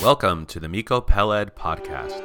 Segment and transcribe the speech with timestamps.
[0.00, 2.22] Welcome to the Miko Peled podcast.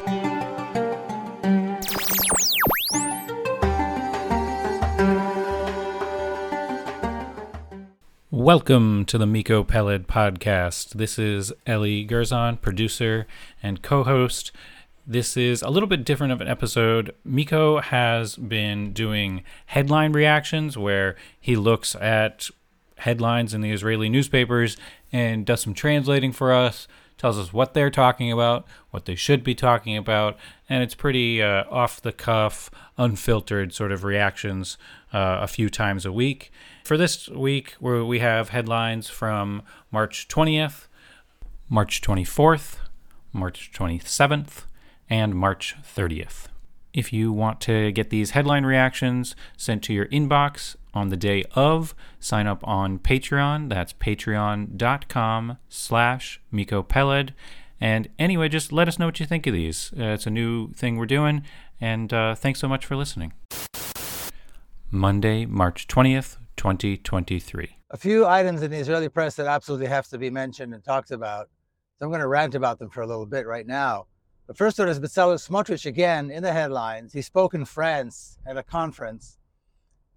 [8.30, 10.92] Welcome to the Miko Peled podcast.
[10.92, 13.26] This is Eli Gerzon, producer
[13.64, 14.52] and co host.
[15.08, 17.16] This is a little bit different of an episode.
[17.26, 22.52] Miko has been doing headline reactions where he looks at
[22.98, 24.78] headlines in the Israeli newspapers
[25.12, 26.88] and does some translating for us,
[27.24, 30.38] tells us what they're talking about, what they should be talking about,
[30.68, 34.78] and it's pretty uh, off the cuff, unfiltered sort of reactions
[35.14, 36.52] uh, a few times a week.
[36.84, 40.88] For this week, where we have headlines from March 20th,
[41.70, 42.76] March 24th,
[43.32, 44.66] March 27th,
[45.10, 46.48] and March 30th.
[46.94, 51.44] If you want to get these headline reactions sent to your inbox on the day
[51.56, 53.70] of, sign up on Patreon.
[53.70, 56.86] That's patreon.com slash Miko.
[57.82, 59.92] And anyway, just let us know what you think of these.
[59.98, 61.42] Uh, it's a new thing we're doing,
[61.82, 63.34] and uh, thanks so much for listening.
[64.92, 67.78] Monday, March 20th, 2023.
[67.90, 71.10] A few items in the Israeli press that absolutely have to be mentioned and talked
[71.10, 71.50] about.
[71.98, 74.06] So I'm going to rant about them for a little bit right now.
[74.48, 77.14] The first one is Bezalel Smotrich again in the headlines.
[77.14, 79.38] He spoke in France at a conference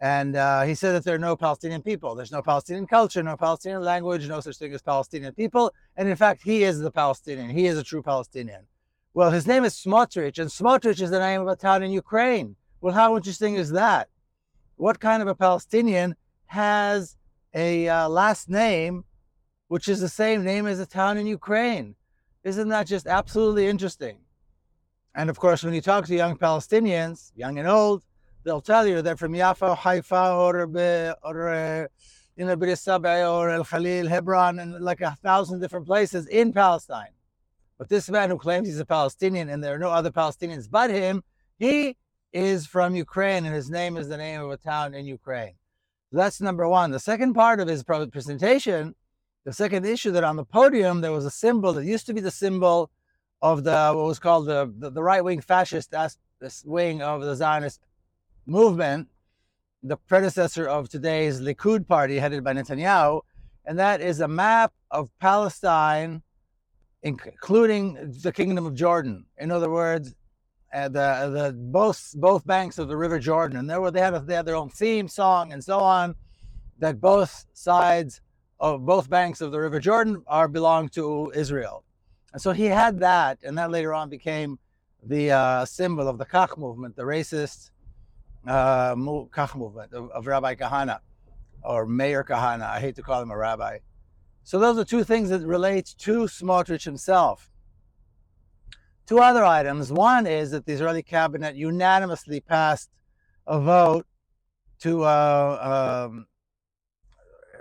[0.01, 2.15] and uh, he said that there are no Palestinian people.
[2.15, 5.73] There's no Palestinian culture, no Palestinian language, no such thing as Palestinian people.
[5.97, 7.49] And in fact, he is the Palestinian.
[7.51, 8.67] He is a true Palestinian.
[9.15, 12.57] Well, his name is Smotrich, and Smotrich is the name of a town in Ukraine.
[12.83, 14.09] Well, how interesting is that?
[14.77, 16.17] What kind of a Palestinian
[16.47, 17.17] has
[17.55, 19.05] a uh, last name
[19.69, 21.95] which is the same name as a town in Ukraine?
[22.47, 24.19] Isn't that just absolutely interesting?
[25.17, 28.05] And of course, when you talk to young Palestinians, young and old,
[28.45, 30.61] they'll tell you they're from Jaffa, Haifa, or,
[31.25, 31.87] or uh,
[32.37, 37.11] you know, Berisabeh or El Khalil, Hebron, and like a thousand different places in Palestine.
[37.79, 40.91] But this man who claims he's a Palestinian and there are no other Palestinians but
[40.91, 41.25] him,
[41.59, 41.97] he
[42.33, 45.55] is from Ukraine and his name is the name of a town in Ukraine.
[46.13, 46.93] That's number one.
[46.93, 48.95] The second part of his presentation,
[49.47, 52.21] the second issue that on the podium there was a symbol that used to be
[52.21, 52.91] the symbol
[53.41, 55.95] of the what was called the the, the right wing fascist
[56.41, 57.81] this wing of the Zionist
[58.45, 59.09] movement,
[59.83, 63.21] the predecessor of today's Likud party headed by Netanyahu,
[63.65, 66.23] and that is a map of Palestine,
[67.03, 69.25] including the Kingdom of Jordan.
[69.39, 70.15] In other words,
[70.75, 74.27] uh, the the both both banks of the River Jordan, and there were they had
[74.27, 76.17] they had their own theme song and so on,
[76.81, 78.21] that both sides
[78.59, 81.85] of both banks of the River Jordan are belong to Israel,
[82.33, 84.59] and so he had that, and that later on became
[85.03, 87.71] the uh, symbol of the Kach movement, the racist
[88.47, 90.99] uh, Kach movement of, of Rabbi Kahane
[91.63, 92.63] or Meir Kahane.
[92.63, 93.79] I hate to call him a rabbi.
[94.45, 97.51] So those are two things that relate to Smotrich himself.
[99.07, 99.93] Two other items.
[99.93, 102.91] One is that the Israeli cabinet unanimously passed
[103.47, 104.07] a vote
[104.81, 106.27] to uh, um,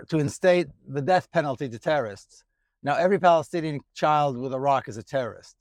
[0.08, 2.44] to instate the death penalty to terrorists.
[2.82, 5.56] Now, every Palestinian child with a rock is a terrorist,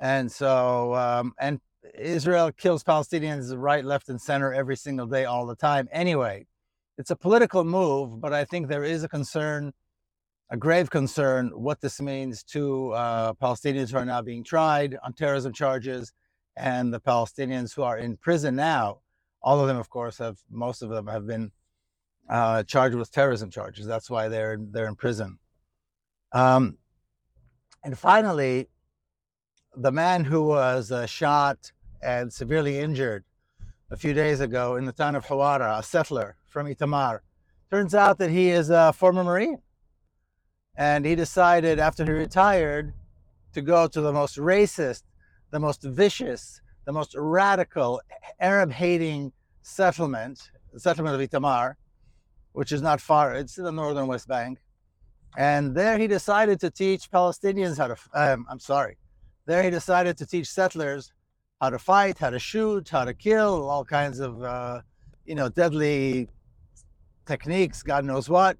[0.00, 1.60] and so um, and
[1.98, 5.88] Israel kills Palestinians right, left, and center every single day, all the time.
[5.92, 6.46] Anyway,
[6.96, 9.72] it's a political move, but I think there is a concern,
[10.50, 15.12] a grave concern, what this means to uh, Palestinians who are now being tried on
[15.12, 16.12] terrorism charges
[16.56, 19.00] and the Palestinians who are in prison now.
[19.42, 21.50] All of them, of course, have most of them have been
[22.28, 23.86] uh, charged with terrorism charges.
[23.86, 25.38] That's why they're they're in prison.
[26.32, 26.78] Um,
[27.82, 28.68] and finally,
[29.76, 33.24] the man who was uh, shot and severely injured
[33.90, 37.20] a few days ago in the town of Hawara, a settler from Itamar.
[37.70, 39.58] Turns out that he is a former Marine.
[40.76, 42.92] And he decided after he retired
[43.52, 45.02] to go to the most racist,
[45.50, 48.00] the most vicious, the most radical,
[48.40, 51.74] Arab hating settlement, the settlement of Itamar,
[52.54, 54.58] which is not far, it's in the northern West Bank.
[55.36, 58.96] And there he decided to teach Palestinians how to, um, I'm sorry,
[59.46, 61.12] there he decided to teach settlers
[61.60, 64.80] how to fight, how to shoot, how to kill, all kinds of, uh,
[65.26, 66.28] you know, deadly
[67.26, 68.56] techniques, God knows what.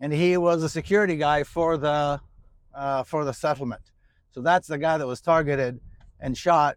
[0.00, 2.20] And he was a security guy for the
[2.74, 3.82] uh, for the settlement.
[4.30, 5.80] So that's the guy that was targeted
[6.20, 6.76] and shot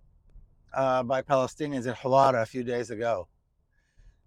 [0.74, 3.28] uh, by Palestinians in Hawara a few days ago.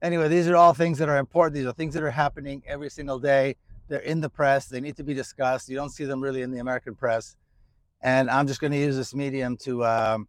[0.05, 1.55] Anyway, these are all things that are important.
[1.55, 3.57] These are things that are happening every single day.
[3.89, 4.67] They're in the press.
[4.67, 5.71] They need to be discussed.
[5.71, 7.37] You don't see them really in the American press.
[8.03, 10.29] And I'm just going to use this medium to um,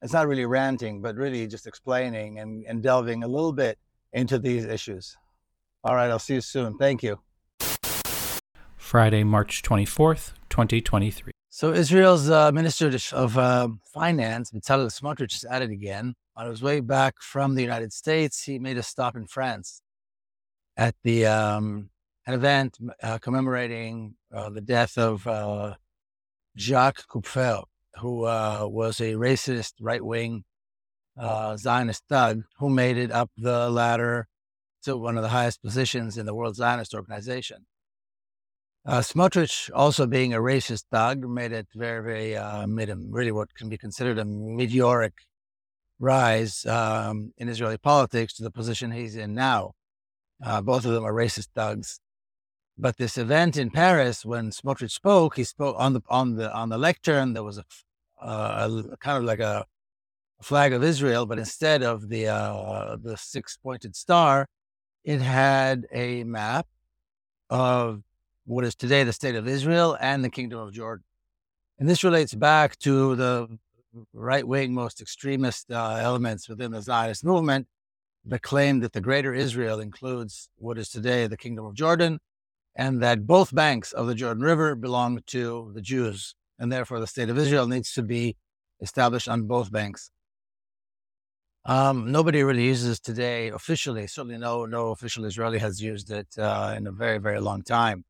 [0.00, 3.78] it's not really ranting, but really just explaining and, and delving a little bit
[4.12, 5.16] into these issues.
[5.82, 6.78] All right, I'll see you soon.
[6.78, 7.18] Thank you.
[8.76, 11.32] Friday, March 24th, 2023.
[11.58, 16.14] So Israel's uh, Minister of uh, Finance, Bezalel Smotrich, is at it again.
[16.36, 19.82] On his way back from the United States, he made a stop in France
[20.76, 21.90] at the um,
[22.28, 25.74] an event uh, commemorating uh, the death of uh,
[26.56, 27.64] Jacques Kupfer,
[27.96, 30.44] who uh, was a racist right wing
[31.56, 34.28] Zionist thug who made it up the ladder
[34.84, 37.66] to one of the highest positions in the World Zionist Organization.
[38.88, 43.30] Uh, Smotrich, also being a racist thug, made it very, very, uh, made him really
[43.30, 45.12] what can be considered a meteoric
[45.98, 49.72] rise um, in Israeli politics to the position he's in now.
[50.42, 52.00] Uh, both of them are racist thugs.
[52.78, 56.70] But this event in Paris, when Smotrich spoke, he spoke on the on the on
[56.70, 57.34] the lectern.
[57.34, 57.64] There was a,
[58.22, 59.66] uh, a kind of like a,
[60.40, 64.46] flag of Israel, but instead of the uh, the six pointed star,
[65.04, 66.66] it had a map
[67.50, 68.02] of
[68.48, 71.04] what is today the state of Israel and the kingdom of Jordan.
[71.78, 73.58] And this relates back to the
[74.12, 77.66] right wing, most extremist uh, elements within the Zionist movement
[78.24, 82.20] that claim that the greater Israel includes what is today the kingdom of Jordan
[82.74, 86.34] and that both banks of the Jordan River belong to the Jews.
[86.58, 88.36] And therefore, the state of Israel needs to be
[88.80, 90.10] established on both banks.
[91.64, 94.06] Um, nobody really uses today officially.
[94.06, 98.04] Certainly, no no official Israeli has used it uh, in a very very long time,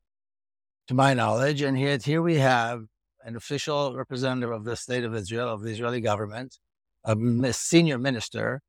[0.89, 1.61] to my knowledge.
[1.61, 2.85] And here here we have
[3.23, 6.57] an official representative of the state of Israel of the Israeli government,
[7.05, 8.61] a senior minister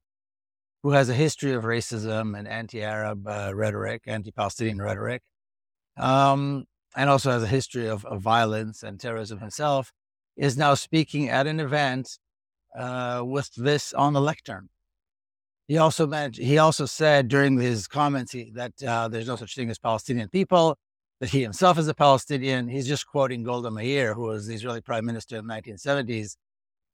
[0.82, 5.22] who has a history of racism and anti-Arab uh, rhetoric, anti-Palestinian rhetoric,
[5.96, 6.64] um,
[6.94, 9.90] and also has a history of, of violence and terrorism himself,
[10.36, 12.18] is now speaking at an event
[12.76, 14.68] uh, with this on the lectern.
[15.68, 19.54] He also meant, he also said during his comments he, that uh, there's no such
[19.54, 20.76] thing as Palestinian people,
[21.20, 22.68] that he himself is a Palestinian.
[22.68, 26.36] He's just quoting Golda Meir, who was the Israeli prime minister in the 1970s,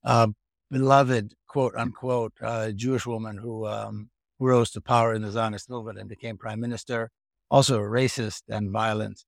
[0.05, 0.29] uh,
[0.71, 5.99] beloved quote unquote uh, Jewish woman who um, rose to power in the Zionist movement
[5.99, 7.11] and became prime minister.
[7.49, 9.25] Also racist and violent,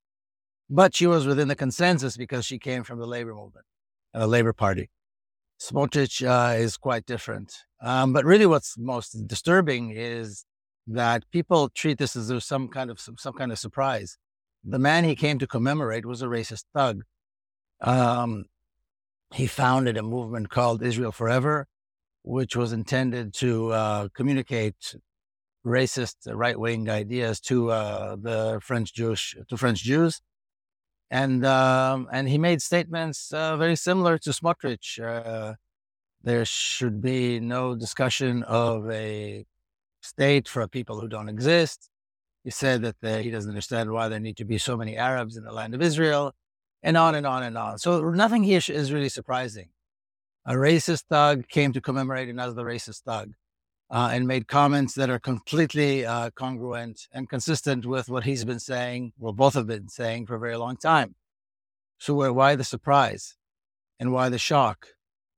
[0.69, 3.65] but she was within the consensus because she came from the labor movement,
[4.13, 4.91] the Labor Party.
[5.61, 7.55] Smotrich uh, is quite different.
[7.81, 10.45] Um, but really, what's most disturbing is
[10.89, 14.19] that people treat this as some kind of some, some kind of surprise.
[14.65, 17.05] The man he came to commemorate was a racist thug.
[17.81, 18.47] Um,
[19.33, 21.67] he founded a movement called Israel Forever,
[22.23, 24.97] which was intended to uh, communicate
[25.65, 30.21] racist right wing ideas to uh, the French Jewish to French Jews
[31.11, 35.03] and um, and he made statements uh, very similar to Smotrich.
[35.03, 35.55] Uh,
[36.23, 39.47] there should be no discussion of a
[40.03, 41.91] state for people who don't exist.
[42.45, 45.37] He said that the, he doesn't understand why there need to be so many Arabs
[45.37, 46.35] in the land of Israel,
[46.83, 47.79] and on and on and on.
[47.79, 49.71] So nothing here is really surprising.
[50.47, 53.35] A racist thug came to commemorate another racist thug
[53.91, 58.61] uh, and made comments that are completely uh, congruent and consistent with what he's been
[58.61, 61.15] saying, well, both have been saying for a very long time.
[61.99, 63.37] So, why the surprise
[63.99, 64.89] and why the shock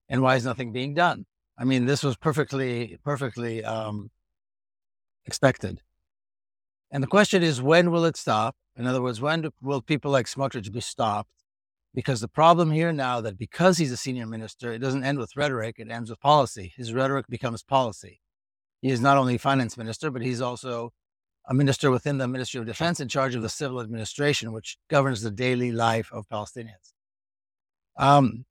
[0.08, 1.26] and why is nothing being done?
[1.58, 4.10] I mean, this was perfectly, perfectly um,
[5.24, 5.80] expected.
[6.90, 8.56] And the question is, when will it stop?
[8.76, 11.30] In other words, when do, will people like Smotrich be stopped?
[11.94, 15.36] Because the problem here now that because he's a senior minister, it doesn't end with
[15.36, 16.72] rhetoric, it ends with policy.
[16.76, 18.20] His rhetoric becomes policy.
[18.80, 20.92] He is not only finance minister, but he's also
[21.48, 25.22] a minister within the Ministry of Defense in charge of the civil administration, which governs
[25.22, 26.92] the daily life of Palestinians.
[27.96, 28.44] Um,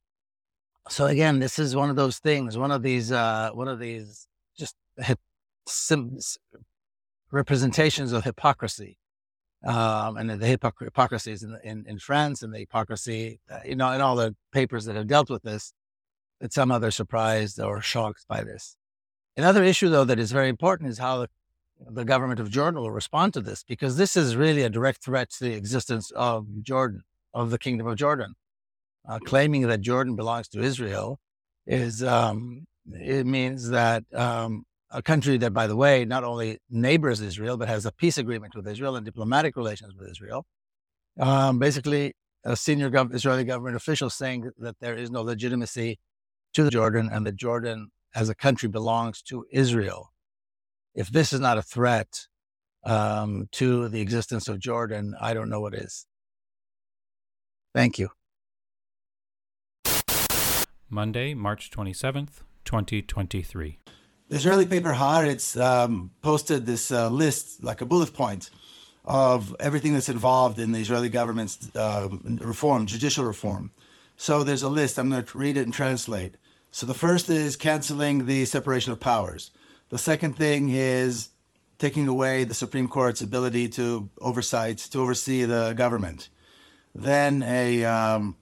[0.90, 4.28] so again, this is one of those things, one of these, uh, one of these
[4.58, 4.76] just
[5.68, 6.18] sim,
[7.32, 8.98] representations of hypocrisy,
[9.66, 13.92] um, and the hypocr- hypocrisies in, in, in France and the hypocrisy, uh, you know,
[13.92, 15.74] in all the papers that have dealt with this,
[16.40, 18.78] that some other surprised or shocked by this.
[19.36, 21.30] Another issue, though, that is very important is how the,
[21.92, 25.30] the government of Jordan will respond to this, because this is really a direct threat
[25.32, 28.36] to the existence of Jordan, of the Kingdom of Jordan.
[29.08, 31.20] Uh, claiming that Jordan belongs to Israel
[31.66, 37.22] is um, it means that um, a country that, by the way, not only neighbors
[37.22, 40.46] Israel but has a peace agreement with Israel and diplomatic relations with Israel.
[41.20, 46.00] Um, basically, a senior gov- Israeli government official saying that there is no legitimacy
[46.54, 50.12] to Jordan and that Jordan as a country belongs to Israel.
[50.96, 52.28] If this is not a threat
[52.84, 56.06] um, to the existence of Jordan, I don't know what is.
[57.74, 58.10] Thank you.
[60.90, 63.80] Monday, March 27th, 2023.
[64.30, 68.52] The Israeli paper Haaretz um, posted this uh, list, like a bullet point,
[69.04, 72.08] of everything that's involved in the Israeli government's uh,
[72.40, 73.72] reform, judicial reform.
[74.18, 75.00] So there's a list.
[75.00, 76.36] I'm going to read it and translate.
[76.70, 79.50] So the first is canceling the separation of powers.
[79.90, 81.30] The second thing is
[81.80, 86.30] taking away the Supreme Court's ability to oversight to oversee the government.
[86.94, 88.36] Then a um,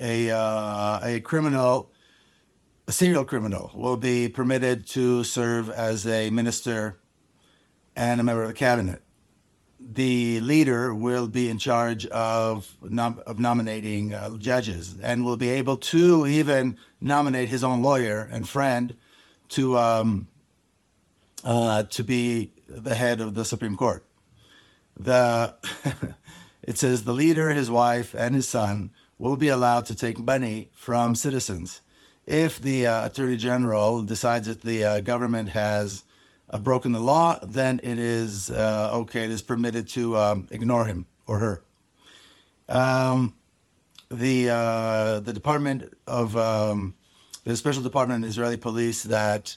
[0.00, 1.90] a uh, a criminal,
[2.88, 6.98] a serial criminal, will be permitted to serve as a minister
[7.94, 9.02] and a member of the cabinet.
[9.78, 15.50] The leader will be in charge of nom- of nominating uh, judges and will be
[15.50, 18.96] able to even nominate his own lawyer and friend
[19.50, 20.26] to um,
[21.44, 24.02] uh, to be the head of the Supreme Court.
[24.98, 25.54] The
[26.62, 30.70] it says the leader, his wife, and his son will be allowed to take money
[30.72, 31.82] from citizens.
[32.28, 36.04] If the uh, attorney general decides that the uh, government has
[36.50, 39.24] uh, broken the law, then it is uh, okay.
[39.24, 41.62] It is permitted to um, ignore him or her.
[42.68, 43.34] Um,
[44.10, 46.94] the uh, the Department of um,
[47.44, 49.56] the Special Department of Israeli Police that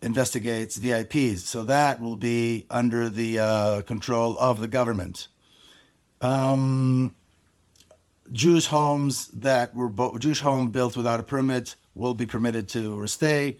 [0.00, 1.38] investigates VIPs.
[1.38, 5.26] So that will be under the uh, control of the government.
[6.20, 7.16] Um,
[8.32, 13.06] Jewish homes that were bo- Jewish home built without a permit will be permitted to
[13.06, 13.58] stay.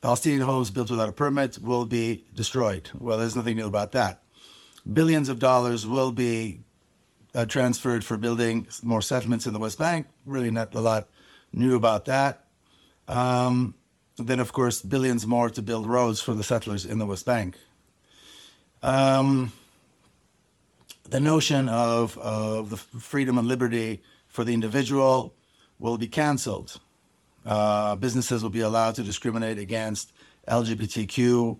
[0.00, 2.90] Palestinian homes built without a permit will be destroyed.
[2.98, 4.22] Well, there's nothing new about that.
[4.90, 6.60] Billions of dollars will be
[7.34, 10.06] uh, transferred for building more settlements in the West Bank.
[10.26, 11.08] Really, not a lot
[11.52, 12.44] new about that.
[13.06, 13.74] Um,
[14.16, 17.56] then, of course, billions more to build roads for the settlers in the West Bank.
[18.82, 19.52] Um,
[21.12, 25.34] the notion of, of the freedom and liberty for the individual
[25.78, 26.80] will be canceled.
[27.44, 30.10] Uh, businesses will be allowed to discriminate against
[30.48, 31.58] LGBTQ.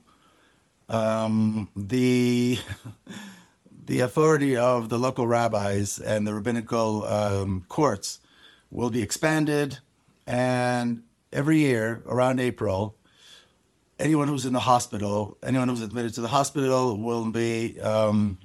[0.89, 2.59] Um, the
[3.87, 8.21] the authority of the local rabbis and the rabbinical um, courts
[8.71, 9.81] will be expanded,
[10.27, 12.97] and every year around April,
[13.99, 18.39] anyone who's in the hospital, anyone who's admitted to the hospital will be um,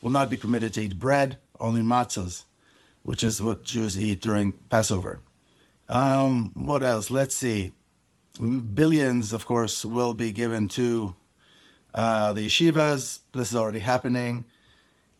[0.00, 2.44] will not be permitted to eat bread, only matzahs,
[3.02, 5.20] which is what Jews eat during Passover.
[5.88, 7.10] Um, what else?
[7.10, 7.72] Let's see.
[8.38, 11.14] Billions, of course, will be given to
[11.94, 13.20] uh, the yeshivas.
[13.32, 14.44] This is already happening.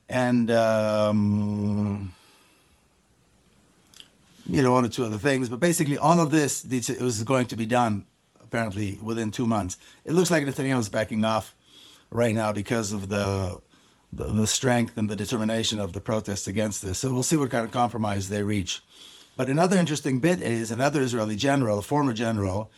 [0.09, 2.13] And um,
[4.47, 5.49] you know, one or two other things.
[5.49, 8.07] But basically, all of this it was going to be done
[8.43, 9.77] apparently within two months.
[10.05, 11.55] It looks like Netanyahu is backing off
[12.11, 13.61] right now because of the,
[14.13, 16.99] the, the strength and the determination of the protests against this.
[16.99, 18.83] So we'll see what kind of compromise they reach.
[19.37, 22.71] But another interesting bit is another Israeli general, a former general,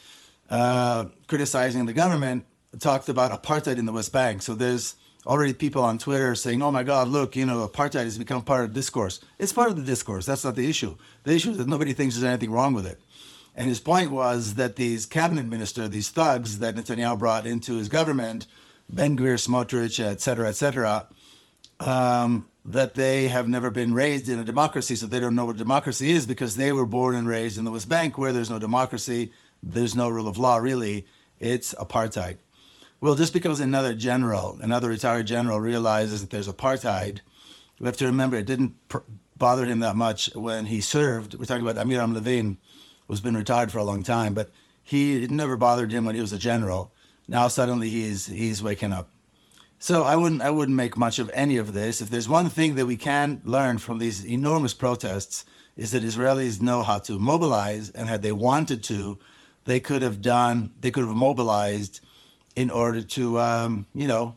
[0.51, 2.45] uh, criticizing the government,
[2.79, 4.43] talked about apartheid in the West Bank.
[4.43, 4.95] So there's
[5.27, 8.65] already people on Twitter saying, "Oh my God, look, you know, apartheid has become part
[8.65, 10.27] of discourse." It's part of the discourse.
[10.27, 10.97] That's not the issue.
[11.25, 13.01] The issue is that nobody thinks there's anything wrong with it.
[13.55, 17.89] And his point was that these cabinet ministers, these thugs that Netanyahu brought into his
[17.89, 18.47] government,
[18.89, 21.09] Ben Gvir, Smotrich, et cetera, et cetera,
[21.83, 25.57] um, that they have never been raised in a democracy, so they don't know what
[25.57, 28.59] democracy is because they were born and raised in the West Bank where there's no
[28.59, 31.07] democracy, there's no rule of law, really.
[31.41, 32.39] It's apartheid.
[33.01, 37.19] Well, just because another general, another retired general, realizes that there's apartheid,
[37.81, 38.99] we have to remember it didn't pr-
[39.37, 41.35] bother him that much when he served.
[41.35, 42.59] We're talking about Amiram Levin,
[43.09, 44.51] who's been retired for a long time, but
[44.85, 46.93] he it never bothered him when he was a general.
[47.27, 49.11] Now suddenly he's he's waking up.
[49.83, 52.01] So I wouldn't I wouldn't make much of any of this.
[52.01, 55.45] If there's one thing that we can learn from these enormous protests
[55.77, 59.19] is that Israelis know how to mobilize, and had they wanted to,
[59.65, 61.99] they could have done they could have mobilized
[62.55, 64.37] in order to, um, you know,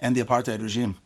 [0.00, 0.96] end the apartheid regime.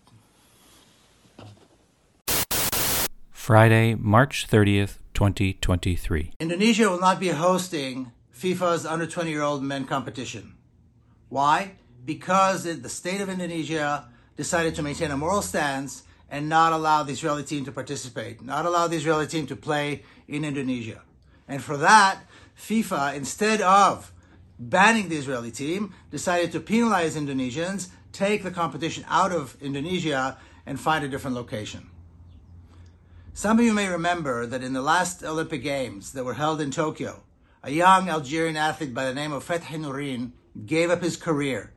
[3.30, 6.32] Friday, March 30th, 2023.
[6.40, 10.56] Indonesia will not be hosting FIFA's under 20 year old men competition.
[11.28, 11.76] Why?
[12.08, 17.12] Because the state of Indonesia decided to maintain a moral stance and not allow the
[17.12, 21.02] Israeli team to participate, not allow the Israeli team to play in Indonesia.
[21.46, 22.20] And for that,
[22.56, 24.10] FIFA, instead of
[24.58, 30.80] banning the Israeli team, decided to penalize Indonesians, take the competition out of Indonesia, and
[30.80, 31.90] find a different location.
[33.34, 36.70] Some of you may remember that in the last Olympic Games that were held in
[36.70, 37.24] Tokyo,
[37.62, 40.32] a young Algerian athlete by the name of Fethi Nourine
[40.64, 41.74] gave up his career.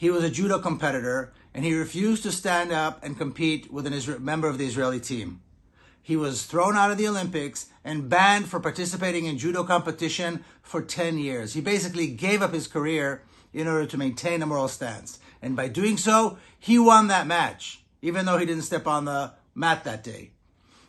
[0.00, 4.18] He was a judo competitor and he refused to stand up and compete with a
[4.18, 5.42] member of the Israeli team.
[6.00, 10.80] He was thrown out of the Olympics and banned for participating in judo competition for
[10.80, 11.52] 10 years.
[11.52, 15.18] He basically gave up his career in order to maintain a moral stance.
[15.42, 17.82] And by doing so, he won that match.
[18.00, 20.30] even though he didn't step on the mat that day.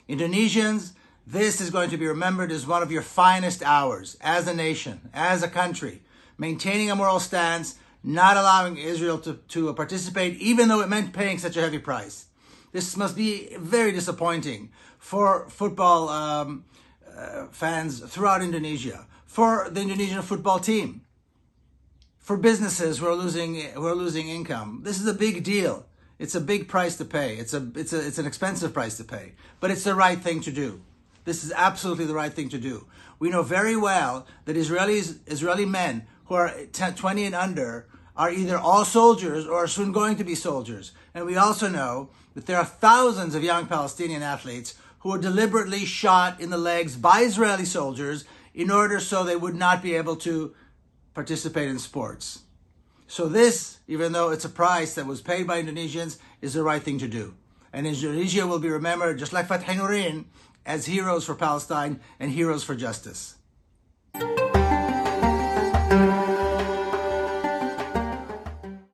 [0.08, 0.94] Indonesians,
[1.28, 5.10] this is going to be remembered as one of your finest hours as a nation,
[5.14, 6.02] as a country,
[6.38, 11.38] maintaining a moral stance, not allowing Israel to, to participate, even though it meant paying
[11.38, 12.26] such a heavy price.
[12.72, 16.66] This must be very disappointing for football um,
[17.16, 21.02] uh, fans throughout Indonesia, for the Indonesian football team,
[22.20, 24.82] for businesses who are losing who are losing income.
[24.84, 25.86] This is a big deal.
[26.18, 27.36] It's a big price to pay.
[27.36, 30.40] It's a it's a it's an expensive price to pay, but it's the right thing
[30.42, 30.82] to do.
[31.26, 32.88] This is absolutely the right thing to do.
[33.20, 38.32] We know very well that Israelis Israeli men who are 10, 20 and under are
[38.32, 40.94] either all soldiers or are soon going to be soldiers.
[41.14, 45.84] And we also know that there are thousands of young Palestinian athletes who were deliberately
[45.84, 48.24] shot in the legs by Israeli soldiers
[48.54, 50.56] in order so they would not be able to
[51.14, 52.44] participate in sports.
[53.08, 56.82] So this, even though it's a price that was paid by Indonesians, is the right
[56.82, 57.34] thing to do.
[57.74, 60.28] And Indonesia will be remembered, just like Fethi Nourine,
[60.66, 63.36] as heroes for Palestine and heroes for justice.